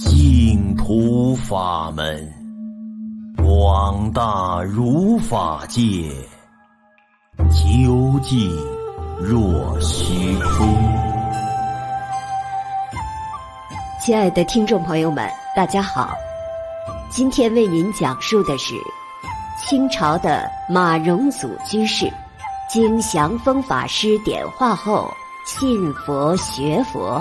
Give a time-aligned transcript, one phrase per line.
[0.00, 2.32] 净土法门，
[3.36, 6.08] 广大如法界，
[7.48, 8.48] 究竟
[9.20, 10.68] 若虚空。
[14.00, 16.14] 亲爱的听众朋友们，大家好，
[17.10, 18.76] 今天为您讲述的是
[19.66, 22.08] 清朝的马荣祖居士，
[22.70, 25.12] 经祥风法师点化后，
[25.44, 27.20] 信佛学佛。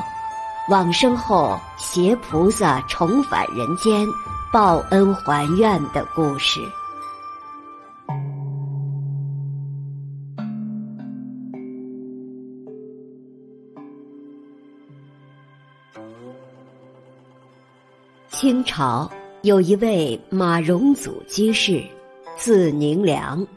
[0.70, 4.06] 往生后，携菩萨重返人间，
[4.52, 6.60] 报恩还愿的故事。
[18.30, 19.10] 清朝
[19.44, 21.82] 有一位马荣祖居士，
[22.36, 23.48] 字宁良，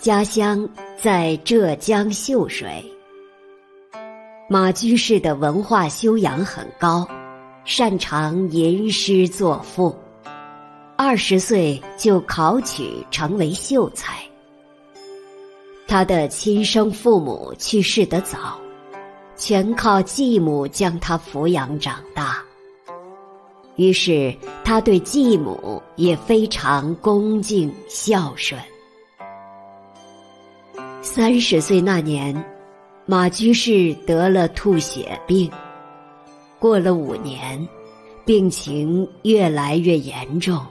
[0.00, 2.91] 家乡在浙江秀水。
[4.52, 7.08] 马居士的文化修养很高，
[7.64, 9.96] 擅长吟诗作赋，
[10.94, 14.18] 二十岁就考取成为秀才。
[15.88, 18.60] 他的亲生父母去世得早，
[19.36, 22.36] 全靠继母将他抚养长大。
[23.76, 28.60] 于是他对继母也非常恭敬孝顺。
[31.00, 32.34] 三十岁那年，
[33.04, 35.50] 马居士得了吐血病，
[36.60, 37.68] 过了五年，
[38.24, 40.64] 病情越来越严重，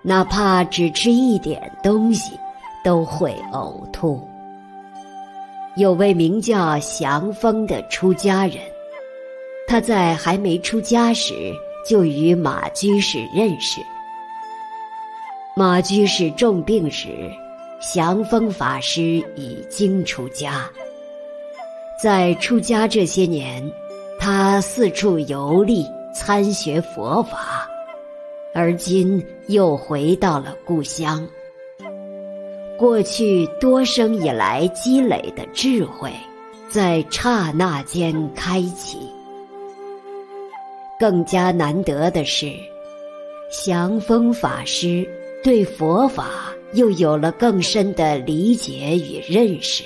[0.00, 2.32] 哪怕只吃一点东西，
[2.82, 4.26] 都会呕吐。
[5.76, 8.56] 有位名叫祥风的出家人，
[9.68, 11.52] 他在还没出家时
[11.86, 13.82] 就与马居士认识。
[15.54, 17.30] 马居士重病时，
[17.80, 20.68] 祥风法师已经出家。
[22.04, 23.66] 在出家这些年，
[24.18, 27.66] 他四处游历，参学佛法，
[28.52, 31.26] 而今又回到了故乡。
[32.76, 36.12] 过去多生以来积累的智慧，
[36.68, 38.98] 在刹那间开启。
[41.00, 42.52] 更加难得的是，
[43.50, 45.08] 祥风法师
[45.42, 49.82] 对佛法又有了更深的理解与认识，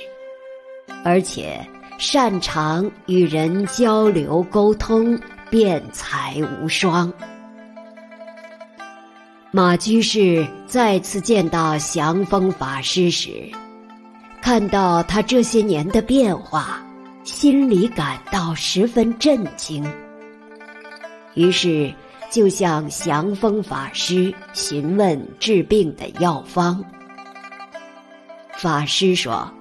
[1.04, 1.64] 而且。
[1.98, 5.18] 擅长与人交流沟通，
[5.50, 7.12] 辩才无双。
[9.50, 13.50] 马居士再次见到祥风法师时，
[14.40, 16.80] 看到他这些年的变化，
[17.24, 19.84] 心里感到十分震惊。
[21.34, 21.92] 于是
[22.30, 26.80] 就向祥风法师询问治病的药方。
[28.56, 29.52] 法师说。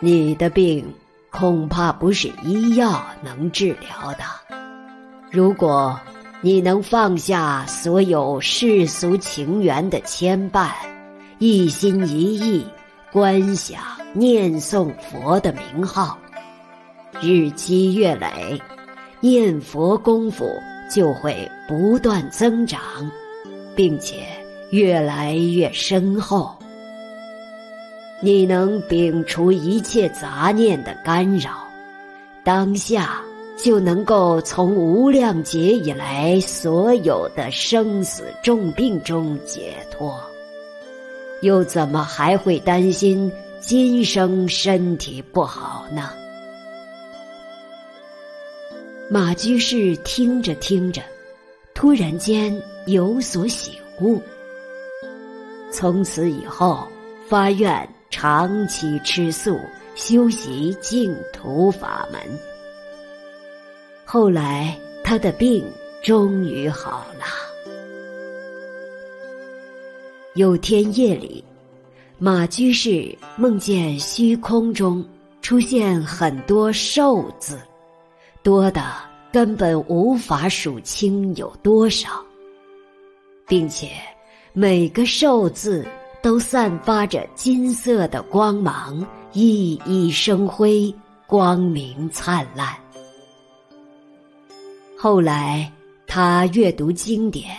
[0.00, 0.84] 你的病
[1.30, 4.24] 恐怕不是医药能治疗的。
[5.30, 5.98] 如果
[6.42, 10.68] 你能放下所有世俗情缘的牵绊，
[11.38, 12.64] 一心一意
[13.10, 13.80] 观想
[14.12, 16.18] 念诵佛的名号，
[17.22, 18.60] 日积月累，
[19.20, 20.46] 念佛功夫
[20.94, 22.80] 就会不断增长，
[23.74, 24.26] 并且
[24.70, 26.54] 越来越深厚。
[28.22, 31.68] 你能摒除一切杂念的干扰，
[32.42, 33.20] 当下
[33.58, 40.18] 就能够从无量劫以来所有的生死重病中解脱，
[41.42, 46.10] 又怎么还会担心今生身体不好呢？
[49.10, 51.02] 马居士听着听着，
[51.74, 54.20] 突然间有所醒悟，
[55.70, 56.88] 从此以后
[57.28, 57.86] 发愿。
[58.10, 59.58] 长期吃素，
[59.94, 62.20] 修习净土法门。
[64.04, 65.64] 后来他的病
[66.02, 67.24] 终于好了。
[70.34, 71.44] 有天夜里，
[72.18, 75.04] 马居士梦见虚空中
[75.42, 77.58] 出现很多寿字，
[78.42, 78.82] 多的
[79.32, 82.24] 根本无法数清有多少，
[83.46, 83.90] 并且
[84.52, 85.86] 每个寿字。
[86.26, 88.98] 都散发着金色的光芒，
[89.32, 90.92] 熠熠生辉，
[91.24, 92.74] 光明灿烂。
[94.98, 95.72] 后来
[96.04, 97.56] 他阅读经典，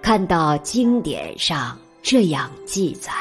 [0.00, 3.12] 看到经典上这样记载：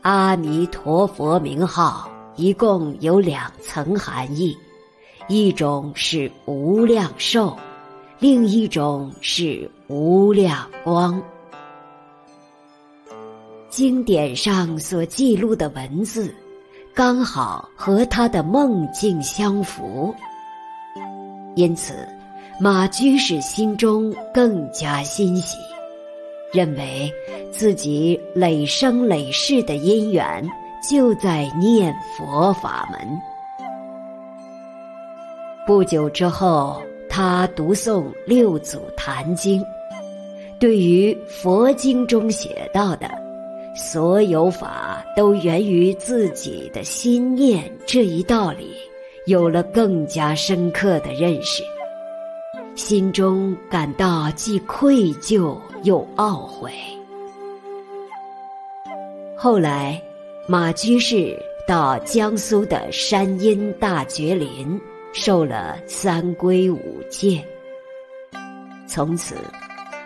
[0.00, 4.56] 阿弥陀佛名号一共有两层含义，
[5.28, 7.54] 一种是无量寿，
[8.18, 11.22] 另一种是无量光。
[13.72, 16.30] 经典上所记录的文字，
[16.92, 20.14] 刚好和他的梦境相符。
[21.54, 22.06] 因此，
[22.60, 25.56] 马居士心中更加欣喜，
[26.52, 27.10] 认为
[27.50, 30.46] 自己累生累世的因缘
[30.86, 33.18] 就在念佛法门。
[35.66, 39.64] 不久之后，他读诵六祖坛经，
[40.60, 43.08] 对于佛经中写到的
[43.74, 48.72] “所有法都源于自己的心念”这一道理，
[49.26, 51.62] 有了更加深刻的认识，
[52.74, 56.70] 心中感到既愧疚又懊悔。
[59.36, 60.00] 后来，
[60.46, 61.36] 马居士
[61.66, 64.80] 到江苏的山阴大觉林。
[65.14, 67.44] 受了三皈五戒，
[68.86, 69.34] 从此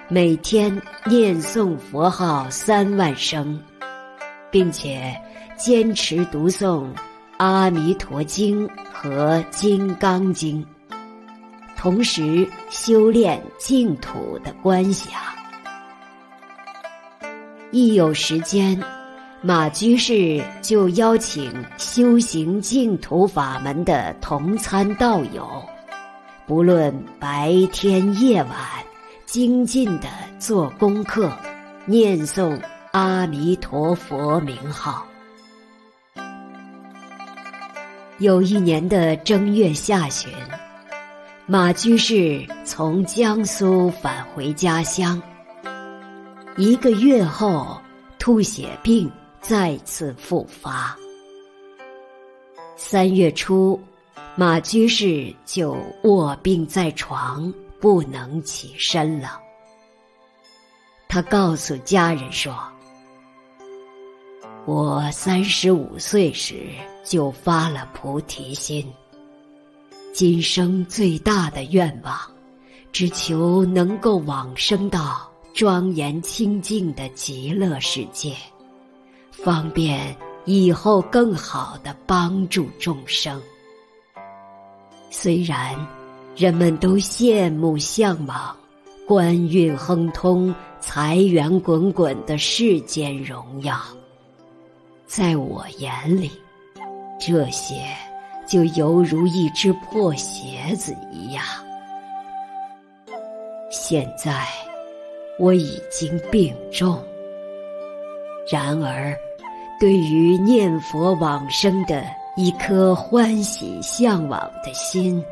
[0.09, 3.61] 每天念诵佛号三万声，
[4.53, 5.21] 并且
[5.57, 6.85] 坚持读诵
[7.39, 10.65] 《阿弥陀经》和《金刚经》，
[11.77, 15.11] 同时修炼净土的观想。
[17.73, 18.81] 一有时间，
[19.43, 25.65] 马居士就邀请修行净土法门的同参道友，
[26.47, 28.53] 不论白天夜晚，
[29.27, 30.09] 精进地
[30.39, 31.31] 做功课，
[31.85, 32.59] 念诵
[32.93, 35.05] 阿弥陀佛名号。
[38.19, 40.33] 有一年的正月下旬，
[41.45, 45.21] 马居士从江苏返回家乡，
[46.57, 47.79] 一个月后，
[48.19, 49.11] 吐血病。
[49.43, 50.97] 再次复发。
[52.77, 53.81] 三月初，
[54.35, 57.55] 马居士就卧病在床，
[57.87, 59.41] 不能起身了。
[61.07, 62.53] 他告诉家人说
[64.67, 66.65] ：“我三十五岁时
[67.05, 68.93] 就发了菩提心，
[70.13, 72.19] 今生最大的愿望，
[72.91, 78.35] 只求能够往生到庄严清净的极乐世界。”
[79.31, 83.41] 方便以后更好的帮助众生。
[85.09, 85.73] 虽然
[86.37, 88.55] 人们都羡慕向往
[89.09, 93.81] 官运亨通、财源滚滚的世间荣耀，
[95.07, 96.31] 在我眼里，
[97.19, 97.75] 这些
[98.47, 101.43] 就犹如一只破鞋子一样。
[103.71, 104.47] 现在
[105.39, 107.03] 我已经病重，
[108.53, 109.17] 然而。
[109.79, 112.03] 对于念佛往生的
[112.35, 115.23] 一颗欢喜向往的心，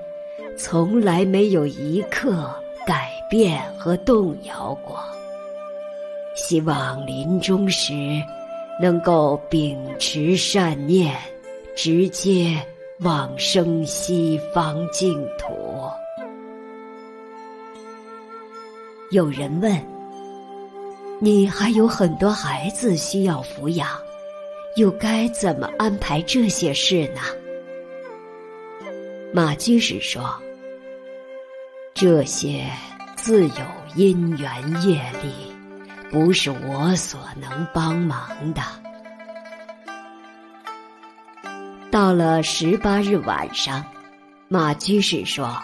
[0.57, 2.49] 从来没有一刻
[2.87, 4.99] 改变和动摇过。
[6.35, 7.93] 希望临终时
[8.81, 11.15] 能够秉持善念，
[11.77, 12.61] 直接
[13.01, 15.55] 往生西方净土。
[19.11, 19.81] 有人问
[21.21, 23.89] ：“你还有很多孩子需要抚养。”
[24.77, 27.21] 又该怎么安排这些事呢？
[29.37, 30.41] 马居士说
[31.93, 32.71] ：“这些
[33.17, 33.55] 自有
[33.97, 35.53] 因缘业力，
[36.09, 38.63] 不是我所能帮忙的。”
[41.91, 43.85] 到了十八日晚上，
[44.47, 45.61] 马居士说：“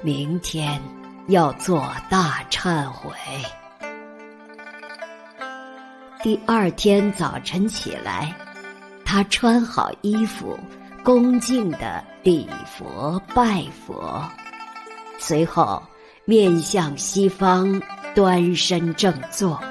[0.00, 0.80] 明天
[1.28, 3.14] 要做大忏悔。”
[6.24, 8.34] 第二天早晨起来，
[9.04, 10.58] 他穿好衣服，
[11.04, 14.26] 恭敬的礼佛拜佛，
[15.18, 15.82] 随后
[16.24, 17.78] 面向西方，
[18.14, 19.62] 端身正坐，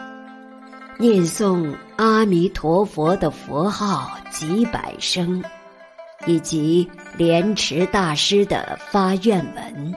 [0.99, 5.43] 念诵阿弥陀佛的佛号几百声，
[6.27, 6.87] 以及
[7.17, 9.95] 莲池大师的发愿文，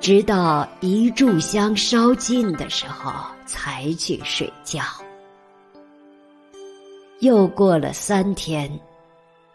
[0.00, 3.12] 直到一炷香烧尽的时候
[3.44, 4.82] 才去睡觉。
[7.18, 8.70] 又过了三天，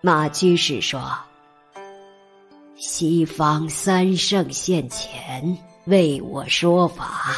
[0.04, 1.16] 马居士说
[2.76, 5.56] ：“西方三圣现前
[5.86, 7.36] 为我说法，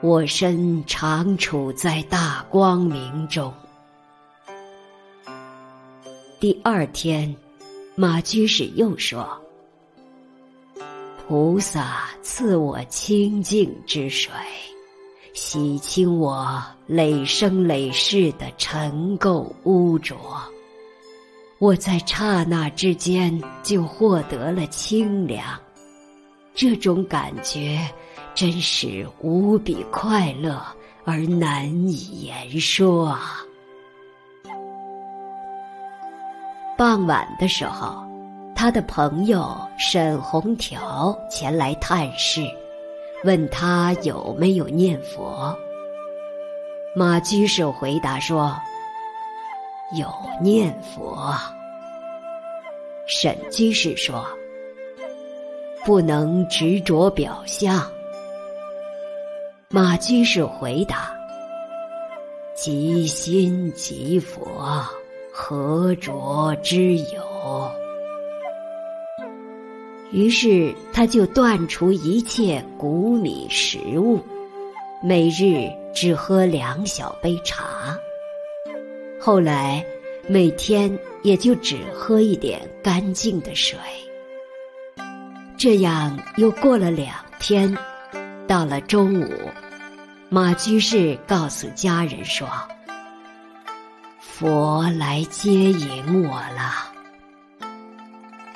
[0.00, 3.52] 我身常处在大光明中。”
[6.40, 7.36] 第二天，
[7.94, 9.38] 马居士又说
[11.28, 14.32] ：“菩萨赐我清净之水。”
[15.34, 20.16] 洗清我累生累世的尘垢污浊，
[21.60, 25.44] 我在刹那之间就获得了清凉，
[26.54, 27.80] 这种感觉
[28.32, 30.62] 真是无比快乐
[31.04, 33.40] 而难以言说啊！
[36.76, 38.06] 傍晚的时候，
[38.54, 42.40] 他的朋友沈红条前来探视，
[43.24, 45.52] 问他有没有念佛。
[46.94, 48.56] 马居士回答说
[49.96, 50.06] ：“有
[50.40, 51.34] 念佛。”
[53.06, 54.24] 沈居士说
[55.86, 57.90] ：“不能执着表象。”
[59.70, 61.14] 马居士回答
[62.54, 64.84] ：“即心即佛，
[65.32, 67.70] 何着之有？”
[70.10, 74.20] 于是他就断除一切谷米食物，
[75.02, 77.98] 每日只喝两小杯茶。
[79.20, 79.84] 后来
[80.28, 83.78] 每天也就只喝一点干净的水。
[85.56, 87.76] 这样又过了两天，
[88.46, 89.50] 到了中午，
[90.28, 92.48] 马居士告诉家人说
[94.20, 96.92] ：“佛来接引我了。”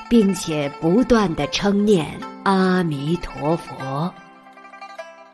[0.08, 2.06] 并且不断地称念
[2.44, 4.12] 阿弥陀佛，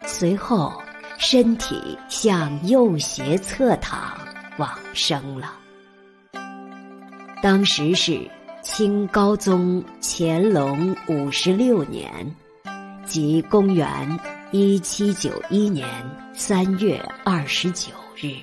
[0.07, 0.81] 随后
[1.19, 4.17] 身体向右斜侧躺
[4.59, 5.55] 往生了。
[7.43, 8.21] 当时是
[8.63, 12.11] 清高宗乾隆五十六年，
[13.07, 15.89] 即公元一七九一年
[16.35, 18.35] 三月二十九日。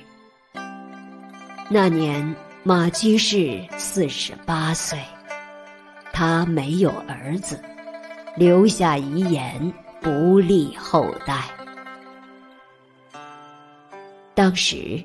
[1.68, 4.98] 那年马居士四十八岁。
[6.12, 7.62] 他没有儿子，
[8.36, 9.70] 留下遗言
[10.00, 11.42] 不立后代。
[14.34, 15.04] 当时，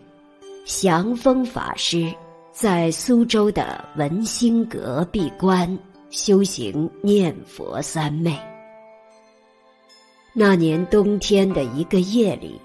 [0.65, 2.13] 祥风法师
[2.51, 5.77] 在苏州的文兴阁闭关
[6.09, 8.37] 修行念佛三昧。
[10.33, 12.59] 那年冬天的一个夜里，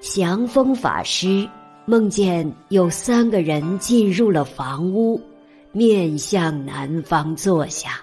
[0.00, 1.48] 祥风法师
[1.86, 5.20] 梦见有三个人进入了房屋。
[5.72, 8.00] 面向南方坐下，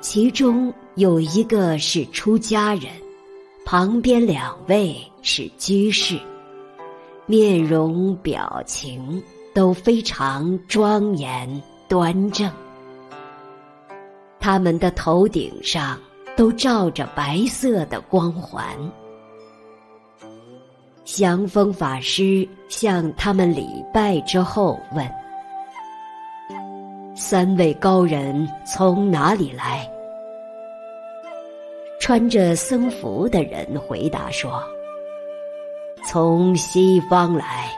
[0.00, 2.84] 其中有一个是出家人，
[3.66, 6.18] 旁边两位是居士，
[7.26, 9.22] 面容表情
[9.54, 12.50] 都非常庄严端正。
[14.38, 15.98] 他们的头顶上
[16.36, 18.64] 都罩着白色的光环。
[21.04, 25.08] 祥风法师向他们礼拜之后问。
[27.16, 29.88] 三位高人从哪里来？
[32.00, 34.62] 穿着僧服的人回答说
[36.06, 37.70] ：“从西方来。”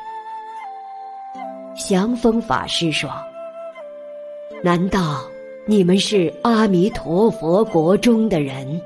[1.76, 3.10] 祥风法师说
[4.64, 5.20] ：“难道
[5.66, 8.80] 你们是阿弥陀佛国中的人？”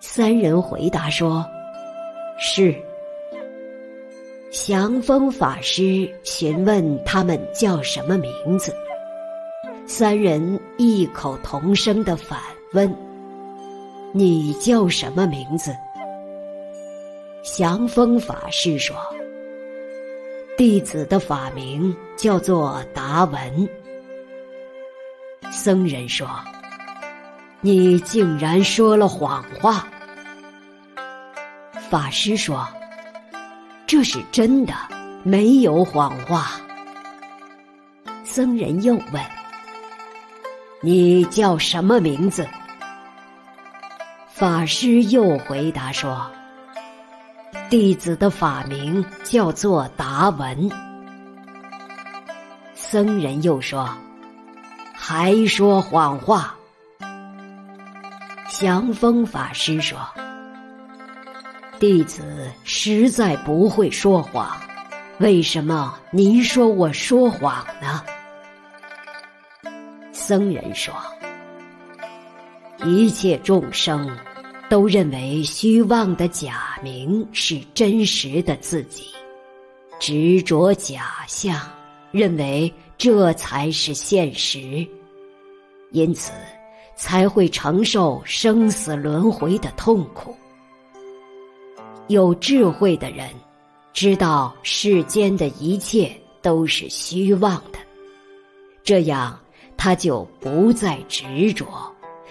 [0.00, 1.44] 三人回答说
[2.38, 2.74] ：“是。”
[4.50, 8.74] 祥风法师询问他们叫什么名字，
[9.86, 12.38] 三人异口同声的反
[12.72, 12.92] 问
[14.12, 15.72] ：“你叫什么名字？”
[17.42, 18.96] 祥风法师说
[20.56, 23.68] ：“弟子的法名叫做达文。”
[25.50, 26.28] 僧人说
[27.60, 29.86] ：“你竟然说了谎话。”
[31.90, 32.66] 法师说。
[33.86, 34.72] 这是真的，
[35.24, 36.60] 没有谎话。
[38.24, 39.20] 僧人又问
[40.80, 42.46] ：“你叫什么名字？”
[44.30, 46.30] 法师又回答说
[47.68, 50.70] ：“弟子的法名叫做达文。”
[52.74, 53.88] 僧人又说
[54.92, 56.54] ：“还说谎话。”
[58.48, 59.98] 祥峰法师说。
[61.78, 64.54] 弟子实在不会说谎，
[65.18, 68.04] 为什么您说我说谎呢？
[70.12, 70.92] 僧人说
[72.84, 74.14] ：“一切众生
[74.68, 79.04] 都认为虚妄的假明是真实的自己，
[79.98, 81.60] 执着假象，
[82.10, 84.86] 认为这才是现实，
[85.92, 86.32] 因此
[86.96, 90.34] 才会承受生死轮回的痛苦。”
[92.08, 93.28] 有智慧的人，
[93.92, 96.10] 知道世间的一切
[96.42, 97.78] 都是虚妄的，
[98.82, 99.38] 这样
[99.76, 101.66] 他就不再执着，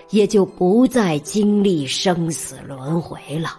[0.10, 3.58] 也就不再经历生死轮回了。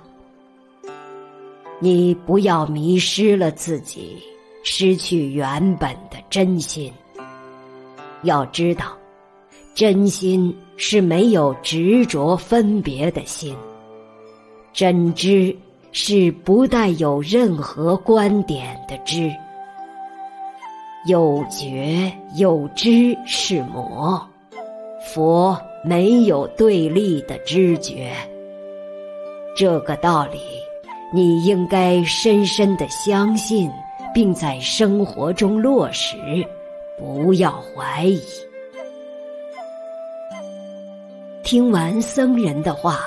[1.80, 4.16] 你不要迷失了自己，
[4.62, 6.92] 失去原本的真心。
[8.22, 8.96] 要知道，
[9.75, 13.56] 真心是没有执着分别的心，
[14.72, 15.56] 真知。
[15.92, 19.28] 是不带有任何观点的知。
[21.04, 24.25] 有觉有知是魔，
[25.04, 28.12] 佛没有对立的知觉。
[29.56, 30.38] 这个道理，
[31.12, 33.70] 你应该深深的相信，
[34.14, 36.16] 并在生活中落实，
[36.98, 38.20] 不要怀疑。
[41.42, 43.00] 听完僧人的话，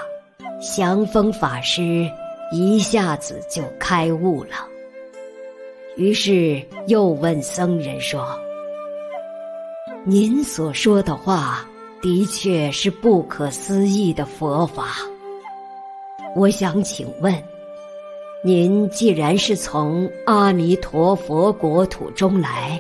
[0.60, 2.10] 祥风法师
[2.52, 4.68] 一下子就开悟了。
[5.96, 8.28] 于是又问僧人说
[10.04, 11.66] ：“您所说的话，
[12.02, 14.88] 的确是不可思议的佛法。
[16.36, 17.34] 我想请问，
[18.46, 22.78] 您既然是从阿弥陀佛国土中来，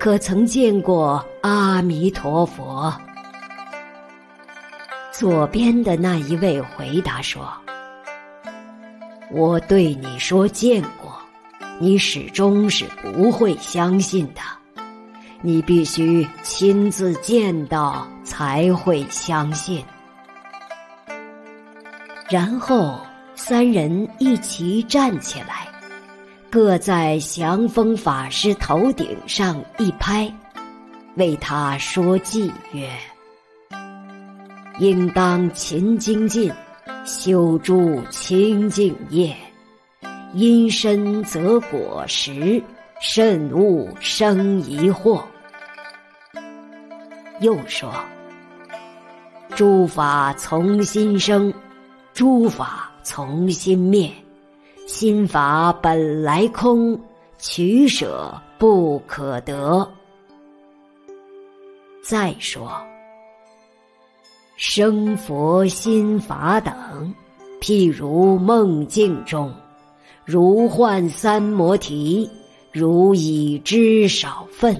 [0.00, 2.92] 可曾见过阿弥陀佛？”
[5.14, 7.48] 左边的那一位回答说
[9.30, 11.14] ：“我对你说见过，
[11.78, 14.40] 你始终是不会相信的。
[15.40, 19.84] 你必须亲自见到才会相信。”
[22.28, 22.98] 然后
[23.42, 25.66] 三人一齐站起来，
[26.50, 30.30] 各在祥风法师头顶上一拍，
[31.14, 32.86] 为他说偈曰。
[34.78, 36.52] 应当勤精进，
[37.06, 39.34] 修诸清净业，
[40.34, 42.62] 因身则果实，
[43.00, 45.22] 慎勿生疑惑。
[47.40, 47.90] 又说：
[49.56, 51.52] 诸法从心生，
[52.12, 54.10] 诸法从心灭，
[54.86, 57.00] 心法本来空，
[57.38, 59.88] 取舍不可得。
[62.02, 62.70] 再说。
[64.56, 66.74] 生佛心法等，
[67.60, 69.50] 譬如梦境中，
[70.24, 72.28] 如幻三摩提，
[72.70, 74.78] 如已知少分。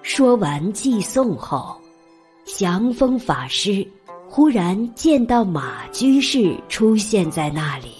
[0.00, 1.76] 说完偈颂后，
[2.46, 3.86] 祥风法师
[4.36, 7.90] 忽然见到马居士出现在那里，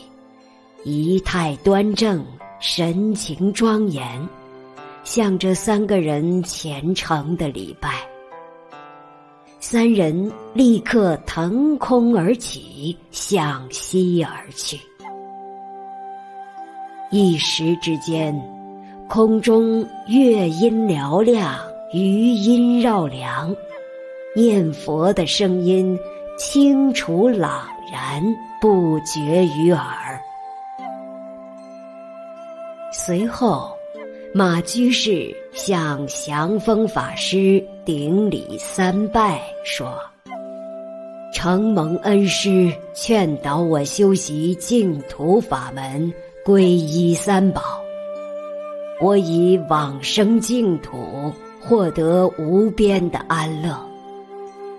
[0.83, 2.27] 仪态端正，
[2.59, 4.05] 神情庄严，
[5.05, 8.01] 向着三个人虔诚的礼拜。
[9.61, 14.77] 三人立刻腾空而起，向西而去。
[17.13, 18.37] 一时之间，
[19.09, 21.57] 空中乐音嘹亮，
[21.93, 23.55] 余音绕梁，
[24.35, 25.97] 念佛的声音
[26.37, 28.21] 清楚朗然，
[28.61, 30.21] 不绝于耳。
[32.93, 33.71] 随后，
[34.35, 39.97] 马居士向祥风法师顶礼三拜，说
[41.33, 46.13] ：“承蒙恩师劝导我修习净土法门，
[46.45, 47.63] 皈依三宝，
[49.01, 53.79] 我以往生净土，获得无边的安乐，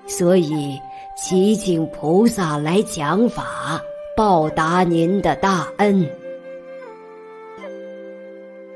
[0.05, 0.77] 所以
[1.15, 3.81] 祈请菩萨来讲法，
[4.17, 6.07] 报答您的大恩。”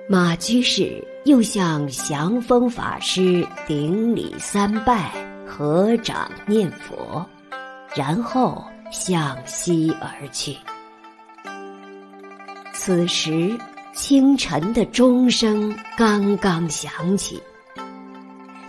[0.07, 5.11] 马居士又向祥风法师顶礼三拜，
[5.45, 7.23] 合掌念佛，
[7.93, 10.55] 然后向西而去。
[12.73, 13.55] 此时
[13.93, 17.39] 清晨的钟声刚刚响起，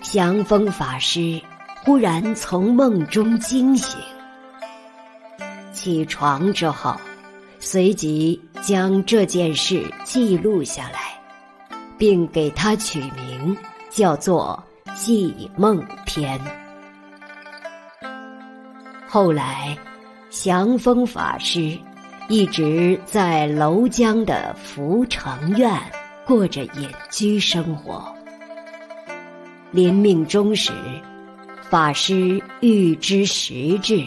[0.03, 1.41] 祥风法师
[1.85, 3.99] 忽然从梦中惊醒，
[5.73, 6.95] 起床之后，
[7.59, 11.11] 随即将这件事记录下来。
[12.01, 13.55] 并给他取名
[13.91, 14.59] 叫做
[14.97, 16.41] 《记梦篇》。
[19.07, 19.77] 后来，
[20.31, 21.79] 祥风法师
[22.27, 25.79] 一直在娄江的福成院
[26.25, 28.03] 过着隐居生活。
[29.71, 30.73] 临命终时，
[31.71, 34.05] 法师欲知实质，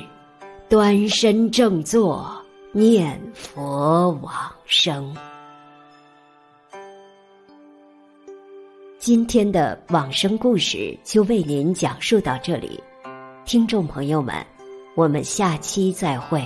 [0.68, 2.30] 端身正坐，
[2.74, 4.34] 念佛往
[4.66, 5.16] 生。
[9.00, 12.84] 今天的往生故事就为您讲述到这里，
[13.46, 14.36] 听众朋友们，
[14.94, 16.46] 我们下期再会。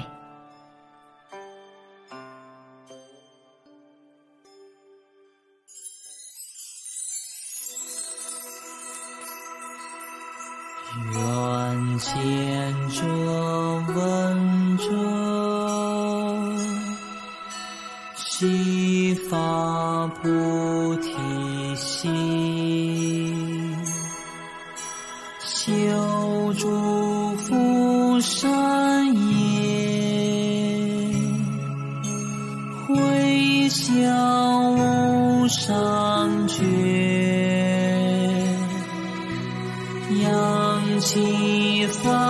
[11.05, 13.05] 愿见者
[13.95, 15.16] 闻者，
[41.87, 42.26] 起三